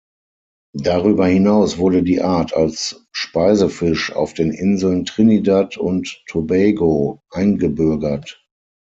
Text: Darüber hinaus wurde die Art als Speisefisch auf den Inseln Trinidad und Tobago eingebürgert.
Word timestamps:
Darüber 0.79 1.27
hinaus 1.27 1.77
wurde 1.77 2.01
die 2.01 2.23
Art 2.23 2.55
als 2.55 3.05
Speisefisch 3.11 4.11
auf 4.11 4.33
den 4.33 4.49
Inseln 4.51 5.05
Trinidad 5.05 5.77
und 5.77 6.23
Tobago 6.25 7.21
eingebürgert. 7.29 8.43